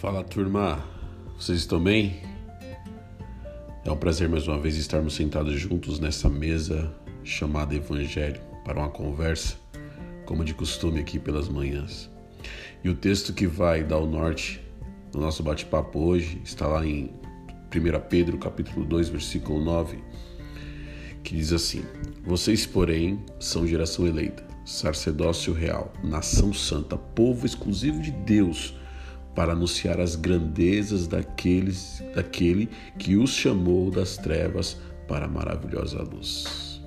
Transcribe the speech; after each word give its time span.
Fala 0.00 0.22
turma, 0.22 0.84
vocês 1.38 1.60
estão 1.60 1.82
bem? 1.82 2.20
É 3.82 3.90
um 3.90 3.96
prazer 3.96 4.28
mais 4.28 4.46
uma 4.46 4.58
vez 4.58 4.76
estarmos 4.76 5.14
sentados 5.14 5.58
juntos 5.58 5.98
nessa 5.98 6.28
mesa 6.28 6.94
chamada 7.24 7.74
Evangelho 7.74 8.38
para 8.62 8.78
uma 8.78 8.90
conversa, 8.90 9.56
como 10.26 10.44
de 10.44 10.52
costume 10.52 11.00
aqui 11.00 11.18
pelas 11.18 11.48
manhãs. 11.48 12.10
E 12.84 12.90
o 12.90 12.94
texto 12.94 13.32
que 13.32 13.46
vai 13.46 13.82
dar 13.82 13.96
o 13.96 14.06
norte 14.06 14.60
no 15.14 15.20
nosso 15.22 15.42
bate-papo 15.42 15.98
hoje 15.98 16.42
está 16.44 16.66
lá 16.66 16.86
em 16.86 17.10
1 17.74 18.08
Pedro 18.10 18.36
capítulo 18.36 18.84
2, 18.84 19.08
versículo 19.08 19.64
9, 19.64 19.98
que 21.24 21.34
diz 21.34 21.54
assim: 21.54 21.82
Vocês, 22.22 22.66
porém, 22.66 23.24
são 23.40 23.66
geração 23.66 24.06
eleita, 24.06 24.46
sacerdócio 24.62 25.54
real, 25.54 25.90
nação 26.04 26.52
santa, 26.52 26.98
povo 26.98 27.46
exclusivo 27.46 28.02
de 28.02 28.10
Deus 28.10 28.74
para 29.36 29.52
anunciar 29.52 30.00
as 30.00 30.16
grandezas 30.16 31.06
daqueles, 31.06 32.02
daquele 32.14 32.70
que 32.98 33.16
os 33.16 33.30
chamou 33.30 33.90
das 33.90 34.16
trevas 34.16 34.78
para 35.06 35.26
a 35.26 35.28
maravilhosa 35.28 36.02
luz. 36.02 36.80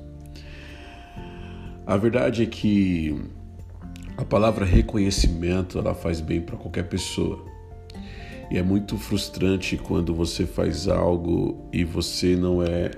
A 1.85 1.95
verdade 1.95 2.43
é 2.43 2.45
que 2.47 3.15
a 4.17 4.25
palavra 4.25 4.65
reconhecimento 4.65 5.77
ela 5.77 5.93
faz 5.93 6.19
bem 6.19 6.41
para 6.41 6.57
qualquer 6.57 6.89
pessoa. 6.89 7.45
E 8.51 8.57
é 8.57 8.63
muito 8.63 8.97
frustrante 8.97 9.77
quando 9.77 10.13
você 10.13 10.45
faz 10.45 10.87
algo 10.87 11.69
e 11.71 11.83
você 11.83 12.35
não 12.35 12.63
é 12.63 12.89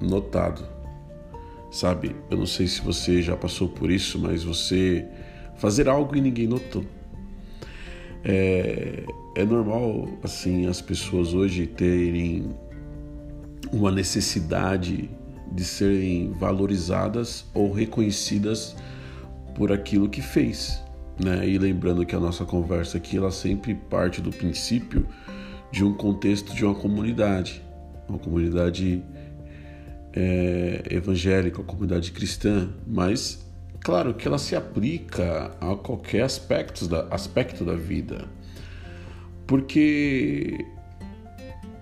notado. 0.00 0.64
Sabe? 1.70 2.14
Eu 2.30 2.38
não 2.38 2.46
sei 2.46 2.68
se 2.68 2.80
você 2.80 3.20
já 3.20 3.36
passou 3.36 3.68
por 3.68 3.90
isso, 3.90 4.20
mas 4.20 4.44
você 4.44 5.04
fazer 5.56 5.88
algo 5.88 6.16
e 6.16 6.20
ninguém 6.20 6.46
notou. 6.46 6.84
É, 8.24 9.04
é 9.34 9.44
normal 9.44 10.08
assim 10.22 10.66
as 10.66 10.80
pessoas 10.82 11.32
hoje 11.32 11.66
terem 11.66 12.54
uma 13.72 13.90
necessidade 13.90 15.10
de 15.52 15.64
serem 15.64 16.32
valorizadas 16.32 17.44
ou 17.54 17.72
reconhecidas 17.72 18.76
por 19.54 19.72
aquilo 19.72 20.08
que 20.08 20.22
fez, 20.22 20.82
né? 21.22 21.48
E 21.48 21.58
lembrando 21.58 22.04
que 22.06 22.14
a 22.14 22.20
nossa 22.20 22.44
conversa 22.44 22.98
aqui 22.98 23.16
ela 23.16 23.30
sempre 23.30 23.74
parte 23.74 24.20
do 24.20 24.30
princípio 24.30 25.06
de 25.72 25.84
um 25.84 25.92
contexto 25.92 26.54
de 26.54 26.64
uma 26.64 26.74
comunidade, 26.74 27.62
uma 28.08 28.18
comunidade 28.18 29.02
é, 30.12 30.82
evangélica, 30.90 31.58
uma 31.58 31.66
comunidade 31.66 32.12
cristã, 32.12 32.68
mas 32.86 33.44
Claro 33.78 34.14
que 34.14 34.26
ela 34.26 34.38
se 34.38 34.56
aplica 34.56 35.50
a 35.60 35.74
qualquer 35.76 36.22
aspecto 36.22 36.86
da, 36.88 37.06
aspecto 37.10 37.64
da 37.64 37.74
vida, 37.74 38.28
porque, 39.46 40.64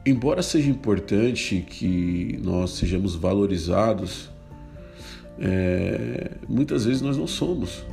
embora 0.06 0.42
seja 0.42 0.70
importante 0.70 1.64
que 1.68 2.38
nós 2.42 2.70
sejamos 2.70 3.14
valorizados, 3.14 4.30
é, 5.40 6.32
muitas 6.48 6.84
vezes 6.84 7.02
nós 7.02 7.16
não 7.16 7.26
somos. 7.26 7.84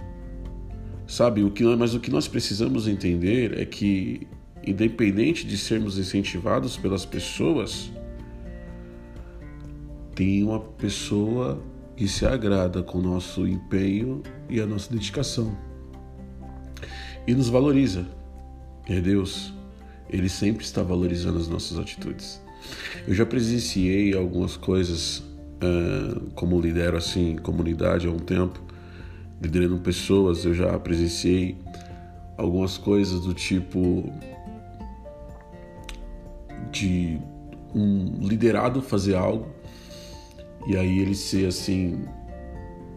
Sabe, 1.07 1.43
o 1.43 1.51
que 1.51 1.63
nós, 1.63 1.77
mas 1.77 1.93
o 1.93 1.99
que 1.99 2.09
nós 2.09 2.27
precisamos 2.27 2.87
entender 2.87 3.59
é 3.59 3.65
que, 3.65 4.27
independente 4.65 5.45
de 5.45 5.57
sermos 5.57 5.99
incentivados 5.99 6.77
pelas 6.77 7.05
pessoas, 7.05 7.91
tem 10.15 10.43
uma 10.43 10.59
pessoa 10.59 11.61
que 11.95 12.07
se 12.07 12.25
agrada 12.25 12.83
com 12.83 12.99
o 12.99 13.01
nosso 13.01 13.47
empenho 13.47 14.21
e 14.49 14.59
a 14.59 14.65
nossa 14.65 14.91
dedicação. 14.91 15.57
E 17.25 17.33
nos 17.33 17.49
valoriza. 17.49 18.05
É 18.87 18.99
Deus. 18.99 19.53
Ele 20.09 20.29
sempre 20.29 20.63
está 20.63 20.83
valorizando 20.83 21.39
as 21.39 21.47
nossas 21.47 21.79
atitudes. 21.79 22.41
Eu 23.07 23.13
já 23.13 23.25
presenciei 23.25 24.15
algumas 24.15 24.57
coisas 24.57 25.19
uh, 25.19 26.29
como 26.35 26.59
lidero 26.59 26.97
assim 26.97 27.37
comunidade 27.37 28.07
há 28.07 28.11
um 28.11 28.19
tempo, 28.19 28.61
liderando 29.41 29.77
pessoas. 29.79 30.45
Eu 30.45 30.53
já 30.53 30.77
presenciei 30.77 31.57
algumas 32.37 32.77
coisas 32.77 33.21
do 33.21 33.33
tipo 33.33 34.11
de 36.71 37.17
um 37.73 38.19
liderado 38.21 38.81
fazer 38.81 39.15
algo 39.15 39.47
e 40.67 40.75
aí 40.75 40.99
ele 40.99 41.15
ser 41.15 41.47
assim 41.47 42.05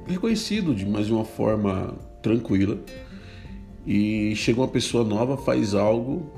reconhecido 0.06 0.74
de 0.74 0.86
mais 0.86 1.10
uma 1.10 1.24
forma 1.24 1.94
tranquila. 2.22 2.78
E 3.86 4.34
chega 4.36 4.60
uma 4.60 4.68
pessoa 4.68 5.04
nova 5.04 5.36
faz 5.36 5.74
algo 5.74 6.30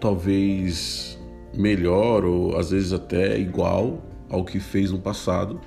talvez 0.00 1.18
melhor 1.54 2.24
ou 2.24 2.56
às 2.56 2.70
vezes 2.70 2.92
até 2.92 3.38
igual 3.38 4.02
ao 4.28 4.44
que 4.44 4.60
fez 4.60 4.90
no 4.90 4.98
passado. 4.98 5.60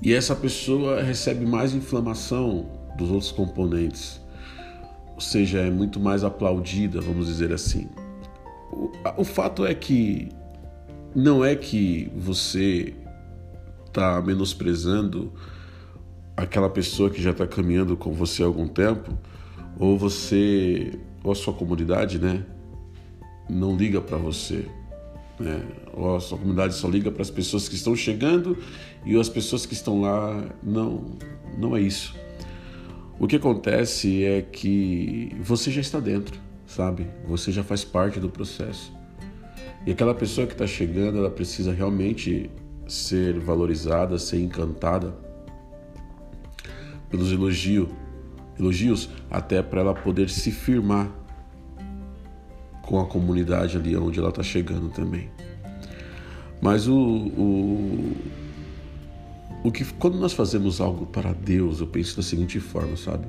E 0.00 0.12
essa 0.12 0.34
pessoa 0.34 1.02
recebe 1.02 1.44
mais 1.44 1.74
inflamação 1.74 2.66
dos 2.96 3.10
outros 3.10 3.32
componentes. 3.32 4.20
Ou 5.14 5.20
seja 5.20 5.60
é 5.60 5.70
muito 5.70 5.98
mais 5.98 6.22
aplaudida 6.22 7.00
vamos 7.00 7.26
dizer 7.26 7.52
assim. 7.52 7.88
O, 8.72 8.90
o 9.18 9.24
fato 9.24 9.64
é 9.64 9.74
que 9.74 10.28
não 11.14 11.44
é 11.44 11.56
que 11.56 12.10
você 12.16 12.94
está 13.96 14.20
menosprezando 14.20 15.32
aquela 16.36 16.68
pessoa 16.68 17.08
que 17.08 17.22
já 17.22 17.30
está 17.30 17.46
caminhando 17.46 17.96
com 17.96 18.12
você 18.12 18.42
há 18.42 18.46
algum 18.46 18.68
tempo, 18.68 19.16
ou 19.78 19.96
você, 19.96 20.92
ou 21.24 21.32
a 21.32 21.34
sua 21.34 21.54
comunidade, 21.54 22.18
né, 22.18 22.44
não 23.48 23.74
liga 23.74 24.00
para 24.02 24.18
você, 24.18 24.66
né? 25.40 25.62
Ou 25.94 26.16
a 26.16 26.20
sua 26.20 26.36
comunidade 26.36 26.74
só 26.74 26.88
liga 26.88 27.10
para 27.10 27.22
as 27.22 27.30
pessoas 27.30 27.68
que 27.68 27.74
estão 27.74 27.96
chegando 27.96 28.58
e 29.04 29.18
as 29.18 29.28
pessoas 29.28 29.64
que 29.64 29.72
estão 29.72 30.02
lá 30.02 30.44
não, 30.62 31.16
não 31.56 31.74
é 31.76 31.80
isso. 31.80 32.14
O 33.18 33.26
que 33.26 33.36
acontece 33.36 34.24
é 34.24 34.42
que 34.42 35.34
você 35.40 35.70
já 35.70 35.80
está 35.80 36.00
dentro, 36.00 36.38
sabe? 36.66 37.06
Você 37.26 37.50
já 37.50 37.62
faz 37.62 37.82
parte 37.82 38.20
do 38.20 38.28
processo. 38.28 38.92
E 39.86 39.92
aquela 39.92 40.14
pessoa 40.14 40.46
que 40.46 40.52
está 40.52 40.66
chegando, 40.66 41.18
ela 41.18 41.30
precisa 41.30 41.72
realmente 41.72 42.50
ser 42.86 43.38
valorizada, 43.40 44.18
ser 44.18 44.40
encantada 44.40 45.14
pelos 47.10 47.32
elogios, 47.32 47.88
elogios 48.58 49.08
até 49.30 49.62
para 49.62 49.80
ela 49.80 49.94
poder 49.94 50.28
se 50.28 50.50
firmar 50.50 51.10
com 52.82 53.00
a 53.00 53.06
comunidade 53.06 53.76
ali 53.76 53.96
onde 53.96 54.18
ela 54.18 54.28
está 54.28 54.42
chegando 54.42 54.88
também. 54.90 55.28
Mas 56.60 56.86
o, 56.86 56.96
o, 56.96 58.16
o 59.64 59.72
que 59.72 59.84
quando 59.84 60.18
nós 60.18 60.32
fazemos 60.32 60.80
algo 60.80 61.06
para 61.06 61.32
Deus, 61.32 61.80
eu 61.80 61.86
penso 61.86 62.16
da 62.16 62.22
seguinte 62.22 62.60
forma, 62.60 62.96
sabe? 62.96 63.26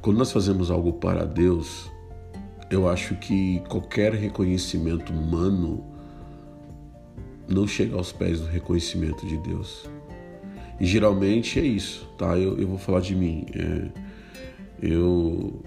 Quando 0.00 0.18
nós 0.18 0.30
fazemos 0.30 0.70
algo 0.70 0.92
para 0.94 1.24
Deus, 1.24 1.90
eu 2.70 2.88
acho 2.88 3.14
que 3.16 3.60
qualquer 3.68 4.14
reconhecimento 4.14 5.12
humano 5.12 5.91
não 7.52 7.66
chega 7.66 7.96
aos 7.96 8.12
pés 8.12 8.40
do 8.40 8.46
reconhecimento 8.46 9.26
de 9.26 9.36
Deus. 9.38 9.88
E 10.80 10.86
geralmente 10.86 11.60
é 11.60 11.64
isso, 11.64 12.08
tá? 12.18 12.36
Eu, 12.38 12.58
eu 12.58 12.66
vou 12.66 12.78
falar 12.78 13.00
de 13.00 13.14
mim. 13.14 13.46
É, 13.54 13.88
eu 14.82 15.62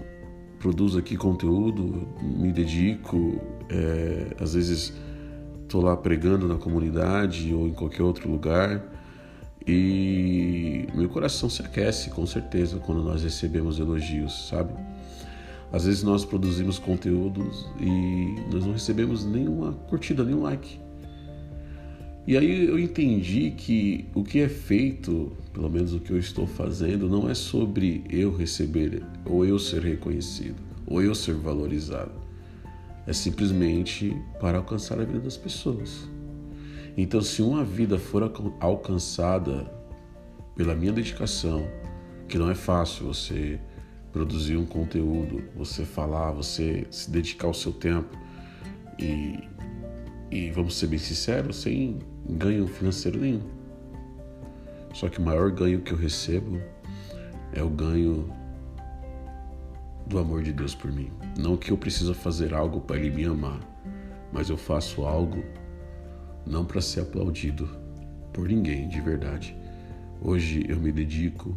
produzo 0.58 0.98
aqui 0.98 1.16
conteúdo, 1.16 2.06
me 2.20 2.52
dedico, 2.52 3.40
é, 3.70 4.34
às 4.40 4.54
vezes 4.54 4.92
estou 5.62 5.82
lá 5.82 5.96
pregando 5.96 6.46
na 6.46 6.56
comunidade 6.56 7.52
ou 7.54 7.66
em 7.66 7.72
qualquer 7.72 8.02
outro 8.02 8.30
lugar 8.30 8.82
e 9.66 10.86
meu 10.94 11.08
coração 11.08 11.50
se 11.50 11.60
aquece 11.60 12.10
com 12.10 12.24
certeza 12.24 12.78
quando 12.78 13.02
nós 13.02 13.22
recebemos 13.22 13.78
elogios, 13.78 14.48
sabe? 14.48 14.72
Às 15.72 15.84
vezes 15.84 16.02
nós 16.04 16.24
produzimos 16.24 16.78
conteúdos 16.78 17.68
e 17.80 18.36
nós 18.52 18.64
não 18.64 18.72
recebemos 18.72 19.24
nenhuma 19.24 19.72
curtida, 19.88 20.24
nenhum 20.24 20.42
like. 20.42 20.85
E 22.26 22.36
aí 22.36 22.66
eu 22.66 22.78
entendi 22.78 23.52
que 23.52 24.06
o 24.12 24.24
que 24.24 24.40
é 24.40 24.48
feito, 24.48 25.32
pelo 25.52 25.70
menos 25.70 25.94
o 25.94 26.00
que 26.00 26.10
eu 26.10 26.18
estou 26.18 26.46
fazendo, 26.46 27.08
não 27.08 27.30
é 27.30 27.34
sobre 27.34 28.02
eu 28.10 28.34
receber 28.34 29.02
ou 29.24 29.44
eu 29.44 29.58
ser 29.58 29.82
reconhecido 29.82 30.56
ou 30.86 31.00
eu 31.00 31.14
ser 31.14 31.34
valorizado. 31.34 32.12
É 33.06 33.12
simplesmente 33.12 34.16
para 34.40 34.58
alcançar 34.58 35.00
a 35.00 35.04
vida 35.04 35.20
das 35.20 35.36
pessoas. 35.36 36.08
Então, 36.96 37.20
se 37.20 37.42
uma 37.42 37.62
vida 37.62 37.98
for 37.98 38.32
alcançada 38.58 39.70
pela 40.56 40.74
minha 40.74 40.92
dedicação, 40.92 41.68
que 42.26 42.38
não 42.38 42.50
é 42.50 42.54
fácil 42.54 43.06
você 43.06 43.60
produzir 44.12 44.56
um 44.56 44.64
conteúdo, 44.64 45.44
você 45.54 45.84
falar, 45.84 46.32
você 46.32 46.86
se 46.90 47.10
dedicar 47.10 47.48
o 47.48 47.54
seu 47.54 47.72
tempo 47.72 48.18
e, 48.98 49.38
e 50.30 50.50
vamos 50.50 50.76
ser 50.76 50.88
bem 50.88 50.98
sinceros, 50.98 51.56
sem 51.56 51.98
ganho 52.28 52.66
financeiro 52.66 53.20
nenhum. 53.20 53.42
Só 54.92 55.08
que 55.08 55.18
o 55.18 55.22
maior 55.22 55.50
ganho 55.50 55.80
que 55.80 55.92
eu 55.92 55.98
recebo 55.98 56.60
é 57.52 57.62
o 57.62 57.68
ganho 57.68 58.30
do 60.06 60.18
amor 60.18 60.42
de 60.42 60.52
Deus 60.52 60.74
por 60.74 60.90
mim. 60.90 61.10
Não 61.38 61.56
que 61.56 61.70
eu 61.70 61.76
preciso 61.76 62.14
fazer 62.14 62.54
algo 62.54 62.80
para 62.80 62.96
Ele 62.96 63.10
me 63.10 63.24
amar, 63.24 63.60
mas 64.32 64.48
eu 64.48 64.56
faço 64.56 65.02
algo 65.04 65.44
não 66.46 66.64
para 66.64 66.80
ser 66.80 67.00
aplaudido 67.00 67.68
por 68.32 68.48
ninguém 68.48 68.88
de 68.88 69.00
verdade. 69.00 69.56
Hoje 70.20 70.64
eu 70.68 70.78
me 70.78 70.92
dedico 70.92 71.56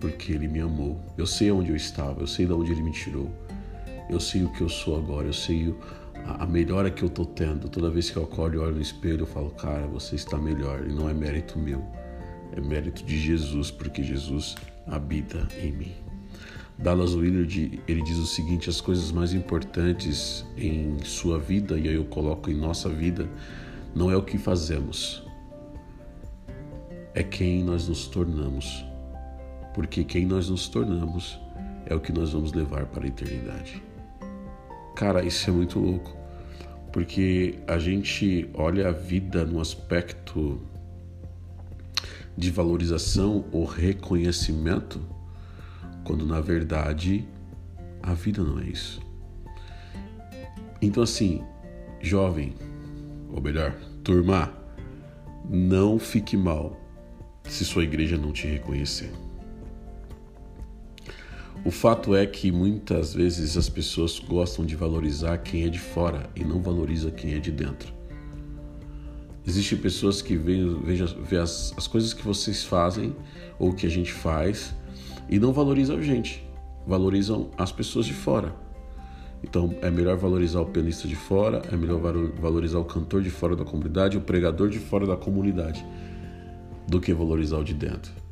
porque 0.00 0.32
Ele 0.32 0.48
me 0.48 0.60
amou. 0.60 1.00
Eu 1.16 1.26
sei 1.26 1.50
onde 1.50 1.70
eu 1.70 1.76
estava, 1.76 2.20
eu 2.20 2.26
sei 2.26 2.46
de 2.46 2.52
onde 2.52 2.72
Ele 2.72 2.82
me 2.82 2.92
tirou, 2.92 3.30
eu 4.10 4.18
sei 4.18 4.42
o 4.42 4.50
que 4.50 4.62
eu 4.62 4.68
sou 4.68 4.98
agora, 4.98 5.26
eu 5.26 5.32
sei 5.32 5.74
a 6.26 6.46
melhora 6.46 6.90
que 6.90 7.02
eu 7.02 7.10
tô 7.10 7.24
tendo. 7.24 7.68
Toda 7.68 7.90
vez 7.90 8.10
que 8.10 8.16
eu 8.16 8.24
acordo 8.24 8.56
e 8.56 8.58
olho 8.58 8.76
no 8.76 8.80
espelho, 8.80 9.20
eu 9.20 9.26
falo, 9.26 9.50
cara, 9.50 9.86
você 9.86 10.14
está 10.14 10.38
melhor. 10.38 10.86
E 10.86 10.92
não 10.92 11.08
é 11.08 11.14
mérito 11.14 11.58
meu, 11.58 11.84
é 12.52 12.60
mérito 12.60 13.04
de 13.04 13.18
Jesus, 13.18 13.70
porque 13.70 14.02
Jesus 14.02 14.54
habita 14.86 15.46
em 15.60 15.72
mim. 15.72 15.92
Dallas 16.78 17.14
Willard 17.14 17.82
ele 17.86 18.02
diz 18.02 18.18
o 18.18 18.26
seguinte: 18.26 18.68
as 18.68 18.80
coisas 18.80 19.12
mais 19.12 19.32
importantes 19.32 20.44
em 20.56 20.98
sua 21.04 21.38
vida 21.38 21.78
e 21.78 21.88
aí 21.88 21.94
eu 21.94 22.04
coloco 22.04 22.50
em 22.50 22.54
nossa 22.54 22.88
vida 22.88 23.28
não 23.94 24.10
é 24.10 24.16
o 24.16 24.22
que 24.22 24.36
fazemos, 24.36 25.22
é 27.14 27.22
quem 27.22 27.62
nós 27.62 27.86
nos 27.86 28.08
tornamos, 28.08 28.84
porque 29.72 30.02
quem 30.02 30.26
nós 30.26 30.48
nos 30.48 30.66
tornamos 30.66 31.38
é 31.86 31.94
o 31.94 32.00
que 32.00 32.12
nós 32.12 32.32
vamos 32.32 32.52
levar 32.52 32.86
para 32.86 33.04
a 33.04 33.06
eternidade. 33.06 33.80
Cara, 34.94 35.24
isso 35.24 35.50
é 35.50 35.52
muito 35.52 35.78
louco, 35.80 36.16
porque 36.92 37.58
a 37.66 37.78
gente 37.78 38.48
olha 38.54 38.88
a 38.88 38.92
vida 38.92 39.44
no 39.44 39.60
aspecto 39.60 40.60
de 42.36 42.50
valorização 42.50 43.44
ou 43.50 43.64
reconhecimento 43.64 45.00
quando 46.04 46.26
na 46.26 46.40
verdade 46.40 47.26
a 48.02 48.14
vida 48.14 48.42
não 48.42 48.60
é 48.60 48.64
isso. 48.64 49.00
Então, 50.80 51.02
assim, 51.02 51.42
jovem, 52.00 52.54
ou 53.32 53.40
melhor, 53.40 53.74
turma, 54.04 54.52
não 55.48 55.98
fique 55.98 56.36
mal 56.36 56.78
se 57.48 57.64
sua 57.64 57.82
igreja 57.82 58.16
não 58.16 58.32
te 58.32 58.46
reconhecer. 58.46 59.12
O 61.64 61.70
fato 61.70 62.14
é 62.14 62.26
que 62.26 62.52
muitas 62.52 63.14
vezes 63.14 63.56
as 63.56 63.70
pessoas 63.70 64.18
gostam 64.18 64.66
de 64.66 64.76
valorizar 64.76 65.38
quem 65.38 65.64
é 65.64 65.68
de 65.70 65.78
fora 65.78 66.28
e 66.36 66.44
não 66.44 66.60
valoriza 66.60 67.10
quem 67.10 67.32
é 67.32 67.38
de 67.38 67.50
dentro. 67.50 67.90
Existem 69.46 69.78
pessoas 69.78 70.20
que 70.20 70.36
veem, 70.36 70.78
as, 71.42 71.72
as 71.74 71.86
coisas 71.86 72.12
que 72.12 72.22
vocês 72.22 72.64
fazem 72.64 73.16
ou 73.58 73.72
que 73.72 73.86
a 73.86 73.88
gente 73.88 74.12
faz 74.12 74.74
e 75.26 75.38
não 75.38 75.54
valorizam 75.54 75.96
a 75.96 76.02
gente, 76.02 76.46
valorizam 76.86 77.50
as 77.56 77.72
pessoas 77.72 78.04
de 78.04 78.12
fora. 78.12 78.54
Então 79.42 79.74
é 79.80 79.90
melhor 79.90 80.18
valorizar 80.18 80.60
o 80.60 80.66
pianista 80.66 81.08
de 81.08 81.16
fora, 81.16 81.62
é 81.72 81.76
melhor 81.76 81.98
valorizar 82.38 82.78
o 82.78 82.84
cantor 82.84 83.22
de 83.22 83.30
fora 83.30 83.56
da 83.56 83.64
comunidade, 83.64 84.18
o 84.18 84.20
pregador 84.20 84.68
de 84.68 84.78
fora 84.78 85.06
da 85.06 85.16
comunidade, 85.16 85.82
do 86.86 87.00
que 87.00 87.14
valorizar 87.14 87.56
o 87.56 87.64
de 87.64 87.72
dentro. 87.72 88.23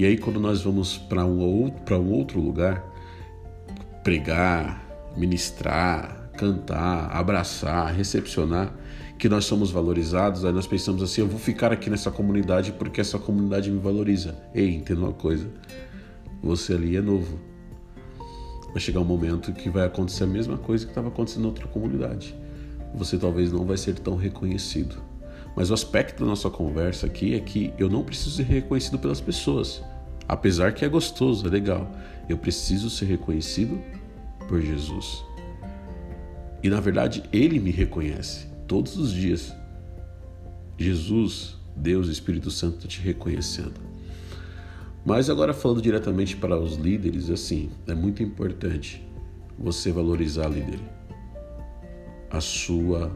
E 0.00 0.04
aí 0.06 0.16
quando 0.16 0.40
nós 0.40 0.62
vamos 0.62 0.96
para 0.96 1.26
um, 1.26 1.42
um 1.42 2.10
outro 2.10 2.40
lugar, 2.40 2.82
pregar, 4.02 4.82
ministrar, 5.14 6.30
cantar, 6.38 7.14
abraçar, 7.14 7.92
recepcionar, 7.92 8.72
que 9.18 9.28
nós 9.28 9.44
somos 9.44 9.70
valorizados, 9.70 10.42
aí 10.46 10.54
nós 10.54 10.66
pensamos 10.66 11.02
assim, 11.02 11.20
eu 11.20 11.28
vou 11.28 11.38
ficar 11.38 11.70
aqui 11.70 11.90
nessa 11.90 12.10
comunidade 12.10 12.72
porque 12.72 12.98
essa 12.98 13.18
comunidade 13.18 13.70
me 13.70 13.78
valoriza. 13.78 14.42
Ei, 14.54 14.74
entenda 14.74 15.02
uma 15.02 15.12
coisa, 15.12 15.46
você 16.42 16.72
ali 16.72 16.96
é 16.96 17.02
novo. 17.02 17.38
Vai 18.70 18.80
chegar 18.80 19.00
um 19.00 19.04
momento 19.04 19.52
que 19.52 19.68
vai 19.68 19.84
acontecer 19.84 20.24
a 20.24 20.28
mesma 20.28 20.56
coisa 20.56 20.86
que 20.86 20.92
estava 20.92 21.08
acontecendo 21.08 21.44
em 21.44 21.48
outra 21.48 21.68
comunidade. 21.68 22.34
Você 22.94 23.18
talvez 23.18 23.52
não 23.52 23.66
vai 23.66 23.76
ser 23.76 23.98
tão 23.98 24.16
reconhecido. 24.16 24.96
Mas 25.54 25.70
o 25.70 25.74
aspecto 25.74 26.20
da 26.20 26.26
nossa 26.30 26.48
conversa 26.48 27.06
aqui 27.06 27.34
é 27.34 27.40
que 27.40 27.74
eu 27.76 27.90
não 27.90 28.02
preciso 28.02 28.30
ser 28.30 28.44
reconhecido 28.44 28.98
pelas 28.98 29.20
pessoas. 29.20 29.82
Apesar 30.30 30.72
que 30.72 30.84
é 30.84 30.88
gostoso, 30.88 31.44
é 31.44 31.50
legal. 31.50 31.92
Eu 32.28 32.38
preciso 32.38 32.88
ser 32.88 33.06
reconhecido 33.06 33.82
por 34.46 34.60
Jesus. 34.62 35.24
E 36.62 36.70
na 36.70 36.78
verdade, 36.78 37.24
Ele 37.32 37.58
me 37.58 37.72
reconhece 37.72 38.46
todos 38.68 38.96
os 38.96 39.10
dias. 39.10 39.52
Jesus, 40.78 41.56
Deus, 41.74 42.06
Espírito 42.06 42.48
Santo, 42.48 42.86
te 42.86 43.00
reconhecendo. 43.00 43.80
Mas 45.04 45.28
agora 45.28 45.52
falando 45.52 45.82
diretamente 45.82 46.36
para 46.36 46.56
os 46.56 46.76
líderes, 46.76 47.28
assim, 47.28 47.68
é 47.88 47.94
muito 47.94 48.22
importante 48.22 49.04
você 49.58 49.90
valorizar 49.90 50.46
líder. 50.46 50.78
A 52.30 52.40
sua, 52.40 53.10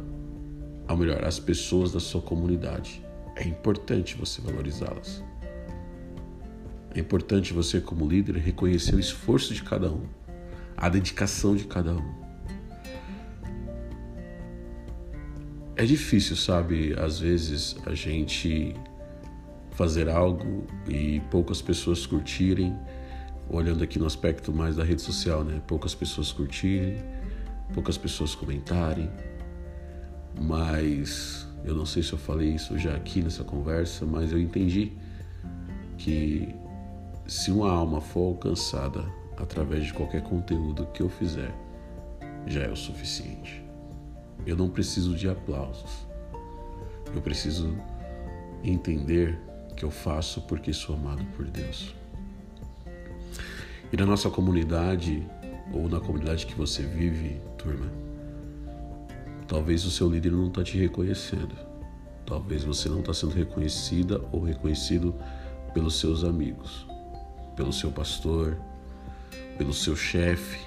ou 0.89 0.97
melhor, 0.97 1.25
as 1.25 1.39
pessoas 1.39 1.93
da 1.93 2.01
sua 2.01 2.21
comunidade. 2.21 3.01
É 3.37 3.47
importante 3.47 4.17
você 4.17 4.41
valorizá-las. 4.41 5.23
É 6.95 7.01
importante 7.01 7.53
você, 7.53 7.81
como 7.81 8.09
líder, 8.09 8.37
reconhecer 8.37 8.95
o 8.95 9.01
esforço 9.01 9.53
de 9.53 9.63
cada 9.63 9.91
um, 9.91 10.07
a 10.77 10.89
dedicação 10.89 11.57
de 11.57 11.65
cada 11.65 11.93
um. 11.93 12.25
É 15.77 15.85
difícil, 15.85 16.37
sabe? 16.37 16.95
Às 16.97 17.19
vezes 17.19 17.77
a 17.85 17.95
gente 17.95 18.75
fazer 19.73 20.09
algo 20.09 20.65
e 20.89 21.21
poucas 21.33 21.61
pessoas 21.61 22.07
curtirem, 22.07 22.79
olhando 23.51 23.83
aqui 23.83 23.99
no 23.99 24.07
aspecto 24.07 24.53
mais 24.53 24.77
da 24.77 24.85
rede 24.85 25.03
social, 25.03 25.43
né? 25.43 25.61
Poucas 25.67 25.97
pessoas 25.97 26.31
curtirem, 26.31 26.97
poucas 27.73 27.99
pessoas 27.99 28.37
comentarem, 28.37 29.11
mas 30.41 31.45
eu 31.65 31.75
não 31.75 31.85
sei 31.85 32.05
se 32.05 32.13
eu 32.13 32.19
falei 32.19 32.51
isso 32.51 32.79
já 32.79 32.95
aqui 32.95 33.21
nessa 33.21 33.43
conversa, 33.43 34.07
mas 34.07 34.31
eu 34.31 34.39
entendi 34.39 34.93
que 35.99 36.55
se 37.27 37.51
uma 37.51 37.71
alma 37.71 38.01
for 38.01 38.29
alcançada 38.29 39.05
através 39.37 39.87
de 39.87 39.93
qualquer 39.95 40.23
conteúdo 40.23 40.87
que 40.87 41.03
eu 41.03 41.09
fizer, 41.09 41.55
já 42.47 42.63
é 42.63 42.69
o 42.69 42.77
suficiente. 42.77 43.65
Eu 44.47 44.57
não 44.57 44.69
preciso 44.69 45.15
de 45.15 45.29
aplausos. 45.29 46.07
Eu 47.15 47.23
preciso 47.23 47.75
entender 48.63 49.39
que 49.77 49.85
eu 49.85 49.91
faço 49.91 50.43
porque 50.43 50.73
sou 50.73 50.95
amado 50.95 51.25
por 51.37 51.47
Deus. 51.47 51.95
E 53.93 53.97
na 53.97 54.05
nossa 54.05 54.29
comunidade, 54.29 55.27
ou 55.73 55.89
na 55.89 56.01
comunidade 56.01 56.47
que 56.47 56.55
você 56.55 56.83
vive, 56.83 57.41
turma, 57.57 57.91
talvez 59.47 59.85
o 59.85 59.91
seu 59.91 60.11
líder 60.11 60.33
não 60.33 60.49
está 60.49 60.63
te 60.63 60.77
reconhecendo. 60.77 61.55
Talvez 62.27 62.65
você 62.65 62.89
não 62.89 63.01
está 63.01 63.15
sendo 63.15 63.35
reconhecida 63.35 64.21
ou 64.33 64.43
reconhecido 64.43 65.15
pelos 65.73 65.99
seus 65.99 66.25
amigos, 66.25 66.87
pelo 67.57 67.73
seu 67.73 67.91
pastor, 67.91 68.57
pelo 69.57 69.73
seu 69.73 69.97
chefe, 69.97 70.59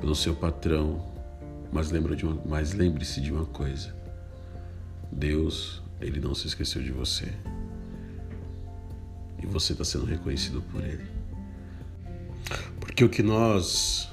pelo 0.00 0.14
seu 0.14 0.34
patrão. 0.34 1.04
Mas, 1.72 1.90
lembre-se 2.72 3.20
de 3.20 3.32
uma 3.32 3.46
coisa: 3.46 3.94
Deus, 5.10 5.82
Ele 6.00 6.20
não 6.20 6.34
se 6.34 6.46
esqueceu 6.46 6.82
de 6.82 6.92
você 6.92 7.32
e 9.42 9.46
você 9.46 9.72
está 9.72 9.84
sendo 9.84 10.06
reconhecido 10.06 10.62
por 10.72 10.82
Ele. 10.82 11.04
Porque 12.80 13.04
o 13.04 13.08
que 13.08 13.22
nós 13.22 14.08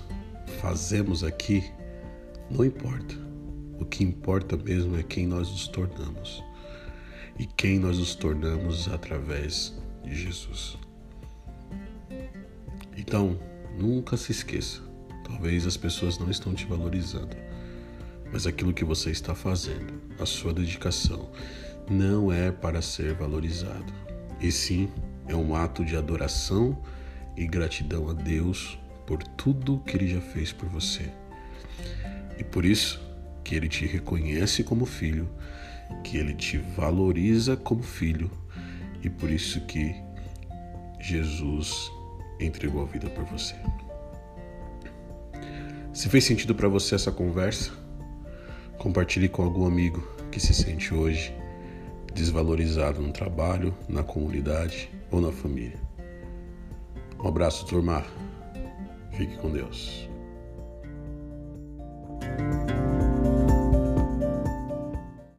fazemos 0.59 1.23
aqui 1.23 1.63
não 2.49 2.65
importa. 2.65 3.15
O 3.79 3.85
que 3.85 4.03
importa 4.03 4.55
mesmo 4.57 4.97
é 4.97 5.03
quem 5.03 5.27
nós 5.27 5.49
nos 5.49 5.67
tornamos. 5.67 6.43
E 7.39 7.45
quem 7.45 7.79
nós 7.79 7.97
nos 7.97 8.15
tornamos 8.15 8.87
através 8.87 9.73
de 10.03 10.15
Jesus. 10.15 10.77
Então, 13.13 13.39
nunca 13.77 14.17
se 14.17 14.31
esqueça. 14.31 14.81
Talvez 15.23 15.67
as 15.67 15.77
pessoas 15.77 16.17
não 16.17 16.31
estão 16.31 16.51
te 16.55 16.65
valorizando, 16.65 17.37
mas 18.31 18.47
aquilo 18.47 18.73
que 18.73 18.83
você 18.83 19.11
está 19.11 19.35
fazendo, 19.35 20.01
a 20.19 20.25
sua 20.25 20.51
dedicação, 20.51 21.29
não 21.87 22.31
é 22.31 22.51
para 22.51 22.81
ser 22.81 23.13
valorizado, 23.13 23.93
e 24.41 24.51
sim 24.51 24.89
é 25.27 25.35
um 25.35 25.55
ato 25.55 25.85
de 25.85 25.95
adoração 25.95 26.75
e 27.37 27.45
gratidão 27.45 28.09
a 28.09 28.13
Deus 28.13 28.79
por 29.05 29.21
tudo 29.21 29.83
que 29.85 29.95
Ele 29.95 30.07
já 30.07 30.19
fez 30.19 30.51
por 30.51 30.67
você. 30.69 31.07
E 32.39 32.43
por 32.43 32.65
isso 32.65 32.99
que 33.43 33.53
Ele 33.53 33.69
te 33.69 33.85
reconhece 33.85 34.63
como 34.63 34.87
filho, 34.87 35.29
que 36.03 36.17
Ele 36.17 36.33
te 36.33 36.57
valoriza 36.57 37.55
como 37.55 37.83
filho, 37.83 38.31
e 39.03 39.07
por 39.07 39.29
isso 39.29 39.61
que 39.67 39.93
Jesus 40.99 41.91
entregou 42.45 42.83
a 42.83 42.85
vida 42.85 43.09
por 43.09 43.23
você. 43.25 43.55
Se 45.93 46.09
fez 46.09 46.23
sentido 46.23 46.55
para 46.55 46.67
você 46.67 46.95
essa 46.95 47.11
conversa, 47.11 47.71
compartilhe 48.77 49.29
com 49.29 49.43
algum 49.43 49.65
amigo 49.65 50.01
que 50.31 50.39
se 50.39 50.53
sente 50.53 50.93
hoje 50.93 51.33
desvalorizado 52.13 53.01
no 53.01 53.11
trabalho, 53.11 53.75
na 53.87 54.03
comunidade 54.03 54.89
ou 55.11 55.19
na 55.19 55.31
família. 55.31 55.79
Um 57.23 57.27
abraço, 57.27 57.65
turma. 57.65 58.03
Fique 59.11 59.37
com 59.37 59.49
Deus. 59.49 60.12